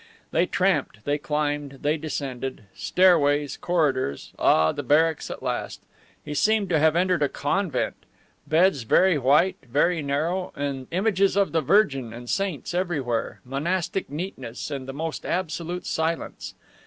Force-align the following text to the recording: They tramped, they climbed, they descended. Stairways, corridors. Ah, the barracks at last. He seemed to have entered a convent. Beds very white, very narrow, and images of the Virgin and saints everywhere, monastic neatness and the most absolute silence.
They 0.31 0.47
tramped, 0.47 1.05
they 1.05 1.19
climbed, 1.19 1.73
they 1.83 1.95
descended. 1.95 2.63
Stairways, 2.73 3.55
corridors. 3.55 4.33
Ah, 4.39 4.71
the 4.71 4.81
barracks 4.81 5.29
at 5.29 5.43
last. 5.43 5.79
He 6.25 6.33
seemed 6.33 6.69
to 6.69 6.79
have 6.79 6.95
entered 6.95 7.21
a 7.21 7.29
convent. 7.29 7.95
Beds 8.47 8.81
very 8.81 9.19
white, 9.19 9.57
very 9.63 10.01
narrow, 10.01 10.53
and 10.55 10.87
images 10.89 11.35
of 11.37 11.51
the 11.51 11.61
Virgin 11.61 12.13
and 12.13 12.27
saints 12.31 12.73
everywhere, 12.73 13.41
monastic 13.45 14.09
neatness 14.09 14.71
and 14.71 14.87
the 14.87 14.93
most 14.93 15.23
absolute 15.23 15.85
silence. 15.85 16.55